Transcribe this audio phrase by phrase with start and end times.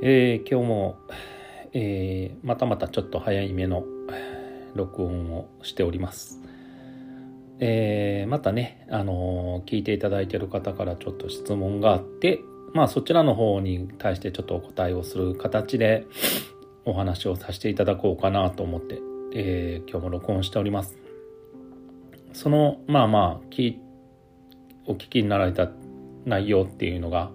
[0.00, 0.98] えー、今日も、
[1.72, 3.84] えー、またまたちょっと早い目の
[4.74, 6.40] 録音をしております。
[7.58, 12.40] えー、またね、あの聞いていただいている方からちょっと質問があって、
[12.74, 16.06] まあそちらの方に対してちょっとお答えをする形で
[16.84, 19.00] お話をさせていただこうかなと思って、
[19.34, 20.96] え今日も録音しております。
[22.32, 23.46] その、まあまあ、
[24.86, 25.68] お聞きになられた
[26.24, 27.32] 内容っていうのが、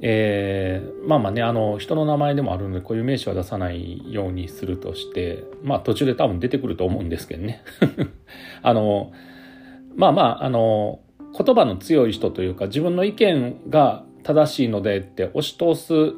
[0.00, 7.62] えー、まあまあねあの人の名前でもあるので固有名詞は出さないようにするとしてまあ途中で多分出てくると思うんですけどね。
[8.62, 9.12] あの
[9.94, 11.00] まあまああの
[11.36, 16.14] 言葉の強い人というか自分の意見が正しいのでって押し通す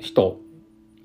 [0.00, 0.40] 人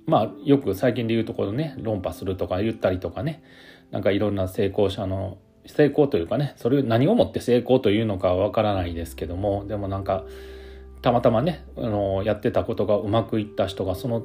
[0.05, 3.43] まあよく最近で言うところね論破するとか言ったりとかね
[3.91, 10.25] なんかいろんな成功者の成功というかねそれ何をもって成功というのかはわからないですけどもでもなんか
[11.01, 14.23] たまたまねあのやってたことがうまくいった人がその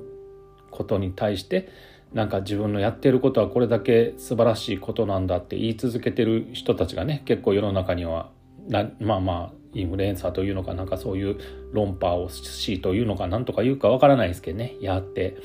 [0.70, 1.68] ことに対して
[2.12, 8.30] なんか自分のやってることはこれだけ素晴らしいことなんだって言い続けてる人たちがね結構世の中には
[8.68, 11.38] なまあまあインフルエンサーというのかなんかそういう
[11.72, 15.36] 論破をしというのか何とか言うかわからないですけどねやって。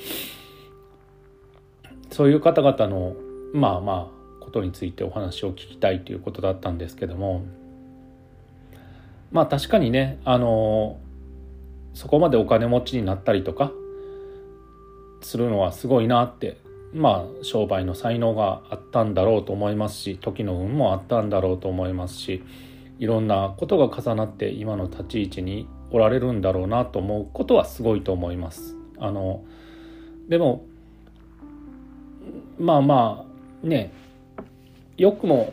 [2.12, 3.16] そういう方々の
[3.54, 7.46] まあまあことについてお話を聞きたいということだったんですけども
[9.32, 10.98] まあ確かにねあの
[12.00, 13.74] そこまでお金持ちになったりとか
[15.20, 16.56] するのはすごいなって
[16.94, 22.42] まあ商売の才能があったんだろうと思いますし時の運もあったんだろうと思いますし
[23.00, 28.78] いろんなことが重なって今の立ち位置におられるんだろうなと思うことはすごいと思います。
[28.98, 29.44] あの
[30.30, 30.64] でも
[32.58, 33.26] まあま
[33.66, 33.92] あね
[34.96, 35.52] 良くも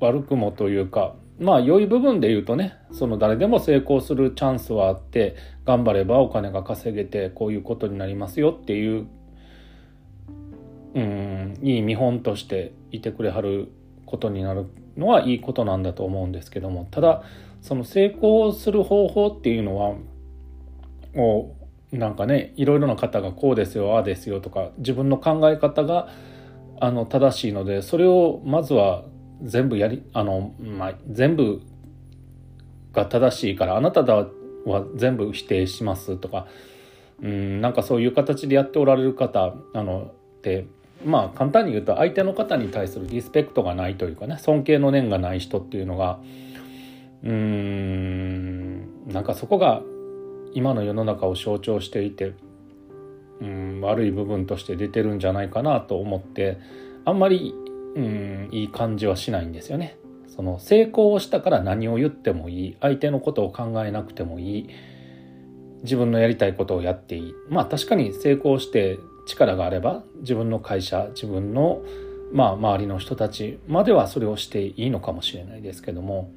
[0.00, 9.06] 悪くもというかまあ良い部分で言うとねその誰でも成功するチャンスはあって頑張ればお金が稼げてこういうことになりますよっていう
[10.94, 13.72] うんいい見本としていてくれはる
[14.04, 14.66] ことになる
[14.98, 17.22] のはいいことなんだと思うんですけどもただ
[17.62, 19.94] その成功する方法っていうのは
[21.14, 21.56] も
[21.92, 26.08] うなんかねいろいろな方がこうですよああですよとか自分の考え方が
[26.80, 29.04] あの正しいのでそれをまずは
[29.42, 31.62] 全部やりあの、まあ、全部
[32.92, 34.26] が正しいからあなたは
[34.96, 36.46] 全部否定しますとか
[37.22, 40.66] うんなんかそういう形でやっておられる方あのって
[41.04, 46.20] まあ簡単に言うと相手の方に対するリスペクトがないというかね尊敬の念がない人っていうのが
[47.22, 49.82] うんなんかそこが
[50.52, 52.34] 今の世の中を象徴していて
[53.40, 56.58] うん悪い部分として出てるんじゃないかなと思って
[57.04, 57.54] あんまり
[57.96, 59.96] うんいい感じはしないんですよね。
[60.28, 62.76] その成功をしたから何を言ってもいい。
[62.80, 64.68] 相手のことを考えなくてもいい。
[65.82, 67.34] 自分のやりたいことをやっていい。
[67.48, 71.82] まあ確かに成功して力があれば自分の会社自分の
[72.32, 76.32] まあ周りの人たちまではそれをしていいのかもしれないですけども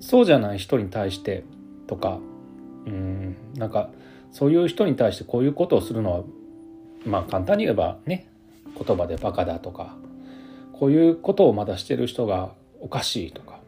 [0.00, 1.44] そうじゃない人に対して
[1.86, 2.18] とか
[2.86, 3.90] うんなんか
[4.32, 6.24] そういう人に対してこういうことをするのは
[7.04, 8.28] まあ簡単に言えばね
[8.78, 9.96] 言葉でバカだとか
[10.80, 13.60] こういうことをまだしてる人がおかしいとか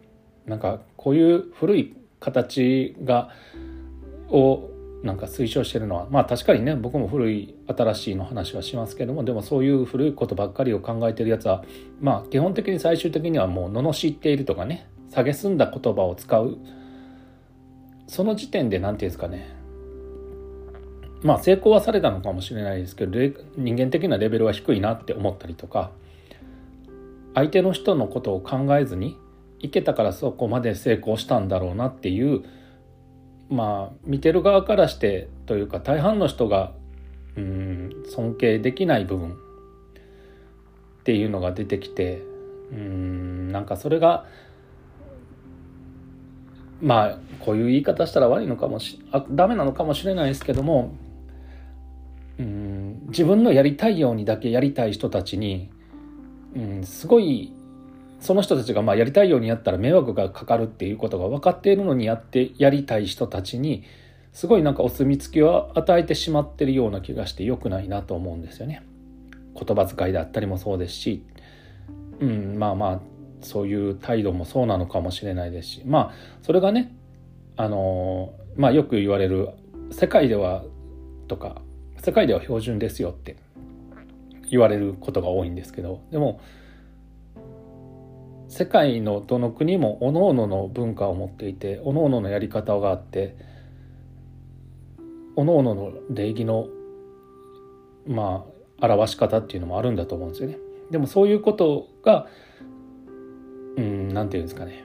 [0.47, 3.29] なんかこういう古い形が
[4.31, 4.71] を
[5.03, 11.63] なんか推奨してるのはまあ確かにね僕も古い新しいの話はしますけどもでもそういう古いことばっかりを考えてるやつは
[12.01, 16.57] まあ基本的に最終的にはもう罵っているとかね蔑んだ言葉を使う。
[18.07, 19.55] その時点で何て言うんですかね。
[21.23, 23.19] まあ成功はされたのかもしれないですけど
[23.59, 25.91] 人間的なレベルは低いなって思ったりとか
[27.35, 29.19] 相手の人のことを考えずに
[29.61, 32.45] いけたからそこまで成功したんだろうなっていう
[33.49, 36.73] まあ見てる側からしてというか大半の人が
[37.37, 39.35] うん尊敬できない部分っ
[41.05, 42.23] ていうのが出てきて
[42.73, 44.27] うんなんかそれが
[46.81, 50.95] まあこういう言い方したら悪いのかもしあダメなのかもしれないですけども
[52.39, 55.71] うん自分のやりたいようにだけやりたい人たちに
[56.55, 57.53] うん、すごい
[58.21, 63.85] その人たちがまあやりたいようにやったら迷惑がかかるっていうことが分かっているのにやってやりたい人たちに
[64.33, 68.83] すごいなんかお墨付きを与えてしまってるような気がして良くないなと思うんですよね。
[69.55, 71.25] 言葉遣いであったりもそうですし、
[72.21, 73.01] うん、まあまあ
[73.43, 76.13] そういう態度もそうなのかもしれないですしまあ
[76.43, 76.95] それがね
[77.57, 79.51] あのまあよく言われる
[79.91, 80.65] 世界では
[81.29, 81.61] とか
[82.03, 83.37] 世界では標準ですよって
[84.53, 86.39] 言われることが多いんですけどでも
[88.49, 93.35] 世界のどの国も各々の文化を持っていて各々のやり方があって
[95.37, 96.69] おのおのの礼儀の
[98.07, 98.45] ま
[98.79, 100.59] あ表し方っていうのもあるんだと思うんですよね。
[100.91, 102.27] でもそういうことが
[103.79, 104.85] うん何て言うんですかね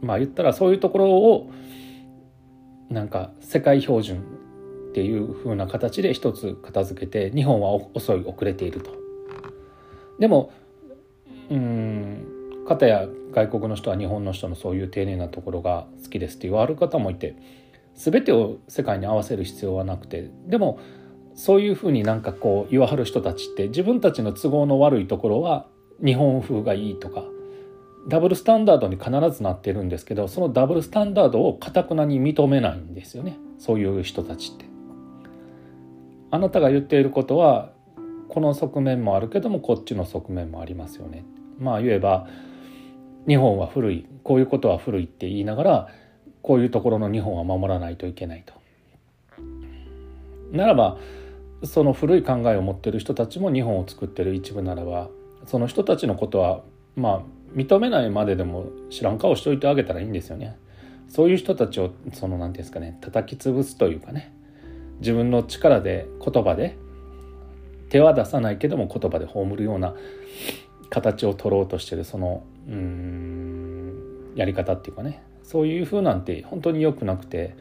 [0.00, 1.50] まあ言ったらそういうところを
[2.90, 4.37] なんか世界標準
[4.88, 8.90] っていう風な形で一つ片付けて日本は遅い遅れていると。
[10.18, 10.52] でも
[11.50, 17.36] うん方や外国の人は日本の人のそういう丁寧なところが好きですって言われる方もいて
[17.94, 20.78] 全てを世界に合わせる必要はなくてでも
[21.34, 25.66] そういうふうになんかこう言わはる人たちって自分たちの都合の悪いところは
[26.04, 27.24] 日本風がいいとか
[28.08, 34.67] ダブルスタンダードに必ずなってるんですけどそのダブルスタンダードをかたくなに認めないんですよねそういう人たちって。
[36.30, 37.70] あなたが言っていることは
[38.28, 41.24] この側面もあるけどもこっちの側面もありますよね。
[41.58, 42.26] まあ言えば
[43.26, 45.88] 日本は古いこういうことは古いって言いながら
[46.42, 48.54] こういうところの日本は守らないといけないと。
[50.52, 50.98] ならば
[51.64, 55.08] その古い考えを持ってる人たちも日本を作ってる一部ならば
[55.46, 56.62] その人たちのことは
[56.94, 57.22] まあ
[57.54, 60.56] 認めないまででも知らん顔しといてあげたらいいんですよね。
[61.08, 64.32] そういう人たちをその何て言うんですかね叩き潰すというかね
[65.00, 66.76] 自分の力で言葉で
[67.88, 69.94] 手は出さないけども言葉で葬るような
[70.90, 75.22] 形を取ろうとしてるそのうんやり方っていうかね。
[75.42, 77.56] そういう風なんて本当に良くなくて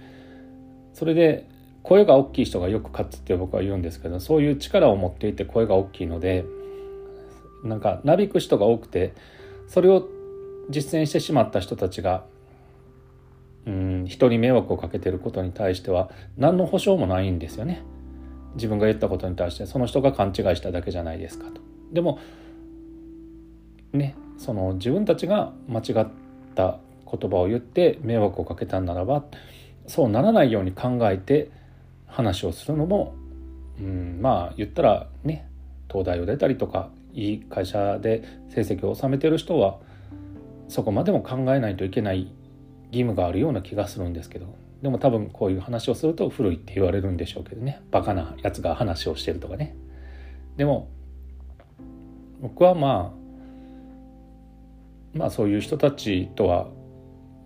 [0.94, 1.48] それで
[1.84, 6.44] 声が大きい人がよく勝つって僕は言うんですけどそういう力を持っていて声が大きいので
[7.64, 9.14] なんかなびく人が多くて
[9.70, 10.06] それを
[10.70, 12.26] 実践してしまった人たちが
[13.68, 17.84] うん人に迷惑をかけてることに対しては何の保証もないんですよね。
[18.56, 21.62] 自分が言ったことに対してその人が勘違いしただけじゃないですかと。
[21.92, 22.20] でも
[23.92, 26.08] ねその自分たちが間違っ
[26.56, 26.80] た
[27.10, 29.26] 言葉を言って迷惑をかけたんならば
[29.86, 31.52] そうならないように考えて
[32.06, 33.16] 話をするのも、
[33.80, 35.48] うん、まあ言ったらね
[35.90, 39.78] 東大を出たりとかいい会社で成績を収めてる人は
[40.68, 42.32] そこまでも考えないといけない
[42.88, 47.82] 義務があるような気がするんですけどでも多分こういう話をすると古いって言われるんでしょうけどね。
[47.90, 49.76] バカなやつが話をしてるとかね。
[50.56, 50.90] でも
[52.42, 53.14] 僕はま
[55.16, 56.68] あまあそういう人たちとは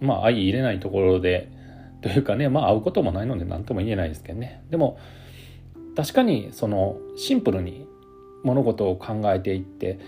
[0.02, 1.50] まあ相入れないところで
[2.02, 4.64] というかねまあ会うこともないので何とも言えないですけどね。
[4.70, 4.98] でも
[5.96, 7.88] 確かにそのシンプルに
[8.44, 10.00] 物事を考えていって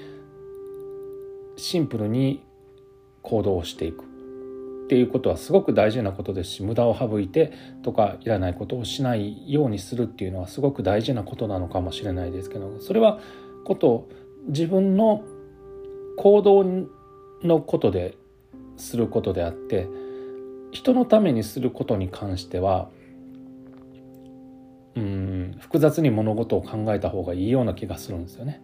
[1.56, 2.44] シンプルに
[3.21, 4.12] 行動していく。
[4.83, 7.53] っていうことはすごく大事なことですし無駄を省いて
[7.83, 13.19] とかいらないことをしないようにするっていうのはすごく大事なことなのかもしれないですけどそれは
[13.65, 14.09] こと
[14.47, 15.24] 自分の
[16.18, 16.65] 行動
[17.44, 18.18] のことで
[18.77, 19.88] することであって
[20.71, 22.89] 人のためにすることに関しては
[24.95, 28.62] うん複雑に物事を考えた方がいいような気がするんですよね。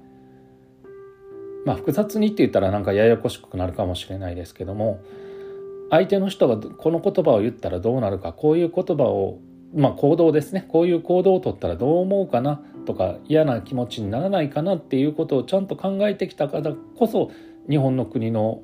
[1.66, 5.02] まあ複雑にって言ったらなんかややこしくなるかもしれないですけども
[5.90, 9.40] 相手の人がこの言葉を言ったらどうなるかこういう言葉を
[9.74, 17.32] まあ行動ですねこういう行動をとったらどう思うかなとか嫌な気持ちにならないかなっていうことをちゃんと考えてきたからこそ
[17.70, 18.62] 日本の国の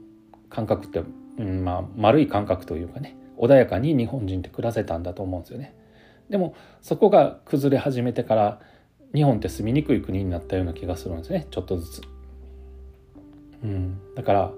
[0.50, 1.04] 感覚って、
[1.38, 5.75] うんまあ、丸い感覚というかね穏やかに日本人って暮らせたんだと思うんですよね。
[6.29, 8.60] でもそこが崩れ始めてから
[9.13, 12.01] 日本って住みにくい国になったような気がするんですねちょっとずつ。
[13.63, 14.51] うん、だから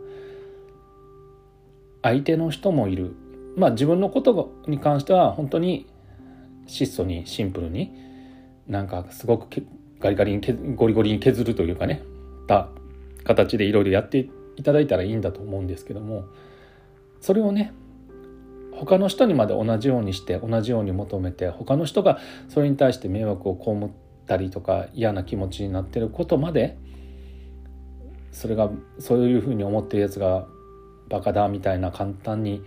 [2.01, 3.15] 相手の人もいる。
[3.55, 5.87] まあ自分のことに関しては本当に
[6.67, 7.91] 質素にシンプルに
[8.67, 9.47] なんかすごく
[9.99, 12.03] ガリガリにゴリゴリに削るというかね
[12.47, 12.69] た
[13.23, 16.25] 形でいろいろやっていただいたらいいんだと思うんですけども
[17.19, 17.73] それをね
[18.73, 23.89] 他の人にまで同じようにして同じように求めて他の人がそれに対して迷惑を被っ
[24.27, 26.77] たりとか嫌な気持ちになってることまで
[28.31, 30.47] それがそういうふうに思ってるやつが
[31.09, 32.63] バカだみたいな簡単に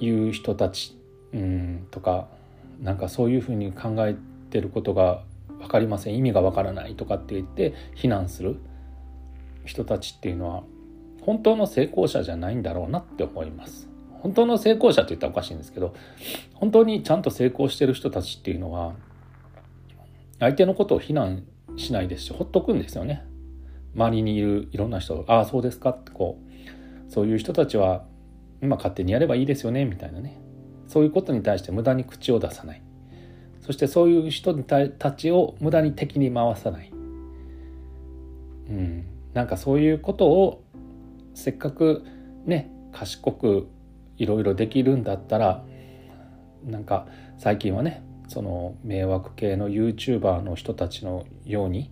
[0.00, 0.96] 言う人たち、
[1.32, 2.28] うん、とか
[2.80, 4.16] なんかそういうふうに考え
[4.50, 5.22] てることが
[5.58, 8.56] 分かりません意味が分からないとかって言って非難する
[9.64, 10.62] 人たちっていうのは
[11.22, 13.88] 本当の成功者じゃないんだろうなって思います。
[14.20, 15.94] 本当の成功者って言ったらおかしいんですけど
[16.54, 18.94] 本当にちゃんと成功してる人たちっていうのは
[20.40, 21.44] 相手のことを非難
[21.76, 23.24] しないですしほっとくんですよね。
[23.94, 26.43] 周りにいるいろんな人ああそうですかってこう
[27.14, 28.02] そういう人たちは
[28.60, 30.36] 今勝手にやればいいですよねみたいなね。
[30.88, 32.82] そういうことに対して無駄に口を出さない。
[33.60, 36.94] そしてそういう人たちを無駄に敵に回さない、う
[38.72, 40.64] ん、なんかそういうことを
[41.34, 42.04] せっかく
[42.44, 43.68] ね賢く
[44.18, 45.64] いろいろできるんだったら
[46.64, 47.06] なんか
[47.38, 51.90] 最近はねその迷惑系の YouTuber の人たちのように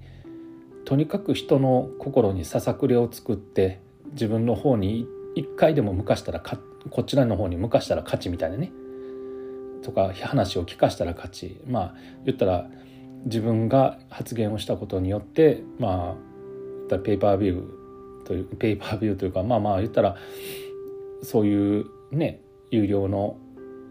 [0.84, 3.80] とにかく人の心にささくれを作って
[4.12, 6.58] 自分の方に一回でも向かしたらか
[6.90, 8.72] こちらの方に向かしたら勝ちみたいなね。
[9.82, 11.60] とか話を聞かしたら勝ち。
[11.66, 12.68] まあ言ったら
[13.24, 16.16] 自分が発言をしたことによってま
[16.90, 20.16] あペーパービューというペーパービューというかまあまあ言ったら
[21.22, 22.40] そういうね
[22.70, 23.36] 有料の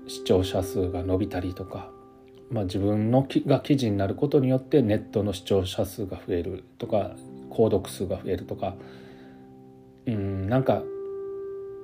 [0.08, 1.90] 視聴者数が伸びたりとか、
[2.50, 7.12] まあ、自分のが記事になることによってネットの視聴者数が増えるとか
[7.50, 8.76] 購読数が増えるとか
[10.08, 10.84] うんなんか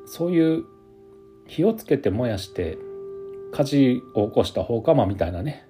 [0.05, 0.65] そういう
[1.47, 2.77] 火をつけて燃やして
[3.51, 5.65] 火事を起こした放火魔みたいなね。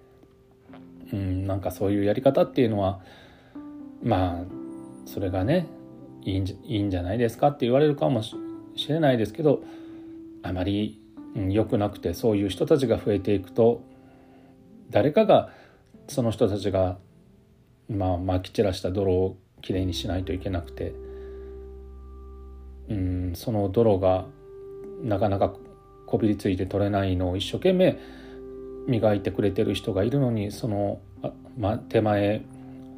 [1.14, 3.00] うんなんかそういうやり方っていうのは
[4.04, 4.44] まあ
[5.06, 5.68] それがね
[6.24, 8.36] いいんじいいんじゃないですかって言われるかもし
[8.90, 9.64] れないですけど
[10.44, 11.02] あまり
[11.36, 13.82] 良くなくてそういう人たちが増えていくと
[14.90, 15.50] 誰かが
[16.08, 16.98] その人たちが
[17.90, 20.94] まあまき散らした泥をきれいにしないといけなくて
[22.90, 24.26] うんその泥が
[25.04, 25.54] なかなか
[26.06, 28.00] こびりついて取れないのを一生懸命
[28.88, 31.02] 磨いてくれてる人がいるのにその、
[31.58, 32.42] ま、手前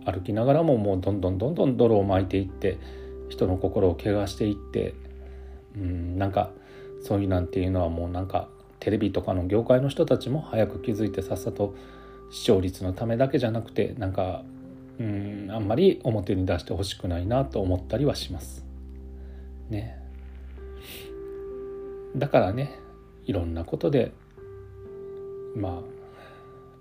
[0.06, 2.78] 歩きながらももうどんどんどんどん泥を巻いていって
[3.30, 4.94] 人の心を怪我していって
[5.76, 6.52] うんなんか
[7.02, 8.48] そういうなんていうのはもうなんか
[8.80, 11.76] テレビとかの業界の人たちも早く気づいてさっさと
[12.32, 14.44] 視聴率のためだけじゃなくてなんか
[15.00, 18.69] うんあんまり表に出してほしくないなと思ったりはします。
[19.70, 19.98] ね。
[22.16, 22.80] だからね
[23.26, 24.12] いろんなことで
[25.56, 25.82] ま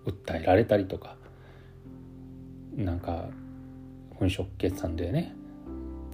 [0.06, 1.16] あ訴えられたりとか
[2.74, 3.26] なんか
[4.18, 5.34] 粉飾決算でね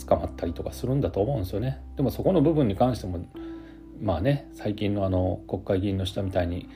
[0.07, 1.81] 捕まったりとかするんだと思うんですよね。
[1.97, 3.25] でもそこの部分に関しても
[4.03, 6.69] まあね最近のあの国会議員の人みたいに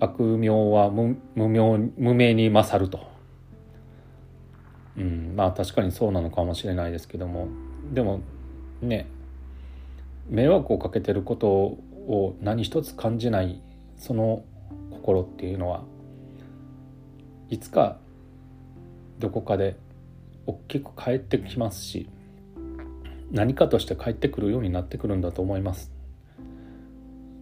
[0.00, 3.06] 悪名は無名無名に勝ると、
[4.96, 7.48] うん、まあ確かにそうなのかもしれないですけども
[7.92, 8.20] でも
[8.82, 9.06] ね
[10.30, 13.60] 迷惑をかけてることを何一つ感じない
[13.98, 14.44] その
[14.90, 15.82] 心っていうのは
[17.50, 17.98] いつか
[19.18, 19.76] どこかで
[20.46, 22.08] 大きく帰ってきますし
[23.30, 25.92] 何かとして帰ってくるようになってくるんだと思います。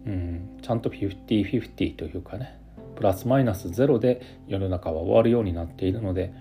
[0.05, 2.59] うん、ちゃんと50-50というかね
[2.95, 6.33] プラスマイナスゼロで世の中は終わるようになっているので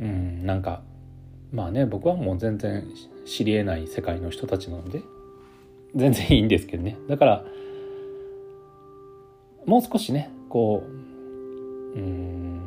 [0.00, 0.82] うんなんか
[1.54, 2.84] まあね僕はもう全然
[3.24, 5.02] 知りえない世界の人たちなので
[5.94, 6.98] 全然いいんですけどね。
[7.08, 7.44] だから
[9.64, 12.60] もう少しねこううん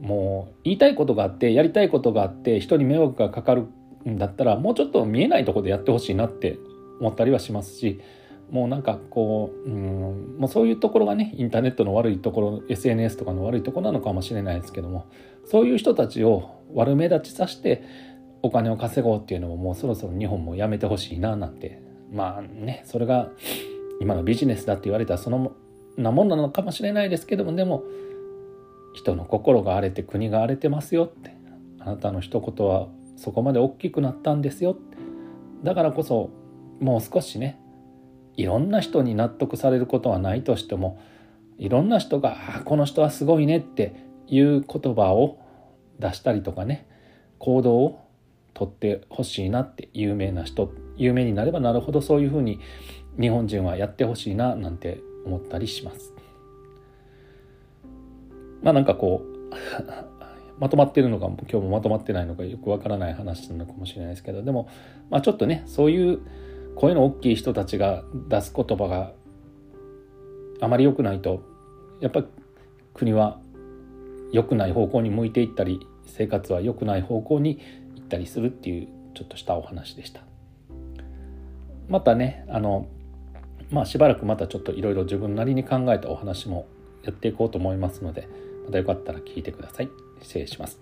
[0.00, 3.66] もう言いたいことがあってやりたいことがあって人に迷惑がかかる
[4.08, 6.58] んだったらもうちょっと見えないとこでやってほしいなって
[7.00, 8.00] 思ったりはしますし
[8.50, 15.06] もうなんかこううんもうそういうところがねインターネットの悪いところ SNS とかの悪いところなのかもしれないですけども
[15.44, 17.82] そういう人たちを悪目立ちさせて
[18.42, 21.84] お金を稼ごうっていうのももうそろそろ日本もやめてほしいななんて。
[22.12, 23.30] まあねそれが
[24.00, 25.52] 今のビジネスだって言われたらその
[25.96, 27.82] なもんなのかもしれないですけどもでも
[28.94, 31.36] 人の心が荒れて国が荒れてますよって。
[31.86, 34.76] あなたの一言はそこまで大きくなったんですよ
[35.62, 36.30] だからこそ
[36.80, 37.60] もう少しね
[38.36, 41.00] いろんな人に納得されることはないとしても
[41.58, 43.94] いろんな人が「あこの人はすごいね」って
[44.26, 45.38] いう言葉を
[45.98, 46.86] 出したりとかね
[47.38, 48.06] 行動を
[48.54, 52.60] とってほしいなって有名な人有名になればなるほどそういうふうに
[53.20, 56.12] 日本人はやってほしいななんて思ったりします。
[58.62, 59.54] まあなんかこう
[60.58, 64.68] まとまってるのか今日もまとまってないのかよくわからない話なのかもしれないですけどでも、
[65.10, 66.20] まあ、ちょっとねそういう
[66.76, 69.12] 声の大きい人たちが出す言葉が
[70.60, 71.42] あまり良くないと
[72.00, 72.26] やっぱり
[72.94, 73.38] 国は
[74.32, 77.60] 良くない方向に向いていったり生活は良くない方向に
[77.96, 80.22] 行ったりするっていうちょっとしたお話でした。
[81.88, 82.88] またねあの
[83.70, 86.66] まあしばらくまたちょっといろいろ自分なりに考えたお話も
[87.04, 88.28] やっていこうと思いますので
[88.66, 89.90] またよかったら聞いてください。
[90.22, 90.78] 失礼します。